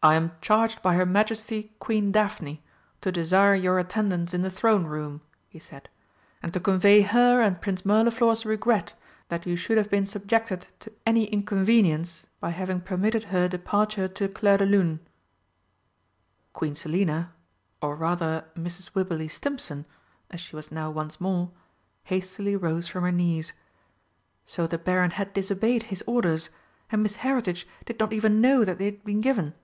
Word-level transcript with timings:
"I 0.00 0.14
am 0.14 0.30
charged 0.40 0.80
by 0.80 0.94
her 0.94 1.04
Majesty 1.04 1.72
Queen 1.80 2.12
Daphne 2.12 2.62
to 3.00 3.10
desire 3.10 3.56
your 3.56 3.80
attendance 3.80 4.32
in 4.32 4.42
the 4.42 4.48
Throne 4.50 4.84
Room," 4.86 5.22
he 5.48 5.58
said, 5.58 5.88
"and 6.40 6.52
to 6.54 6.60
convey 6.60 7.00
her 7.00 7.40
and 7.40 7.60
Prince 7.60 7.84
Mirliflor's 7.84 8.46
regret 8.46 8.94
that 9.28 9.44
you 9.44 9.56
should 9.56 9.76
have 9.76 9.90
been 9.90 10.06
subjected 10.06 10.68
to 10.78 10.92
any 11.04 11.24
inconvenience 11.24 12.26
by 12.38 12.50
having 12.50 12.80
permitted 12.80 13.24
her 13.24 13.48
departure 13.48 14.06
to 14.06 14.28
Clairdelune." 14.28 15.00
Queen 16.52 16.76
Selina 16.76 17.32
or 17.82 17.96
rather 17.96 18.44
Mrs. 18.54 18.94
Wibberley 18.94 19.26
Stimpson, 19.26 19.84
as 20.30 20.38
she 20.38 20.54
was 20.54 20.70
now 20.70 20.92
once 20.92 21.20
more 21.20 21.50
hastily 22.04 22.54
rose 22.54 22.86
from 22.86 23.02
her 23.02 23.10
knees. 23.10 23.52
So 24.46 24.68
the 24.68 24.78
Baron 24.78 25.10
had 25.10 25.32
disobeyed 25.32 25.82
his 25.90 26.04
orders, 26.06 26.50
and 26.92 27.02
Miss 27.02 27.16
Heritage 27.16 27.66
did 27.84 27.98
not 27.98 28.12
even 28.12 28.40
know 28.40 28.62
that 28.64 28.78
they 28.78 28.84
had 28.84 29.02
been 29.02 29.20
given! 29.20 29.54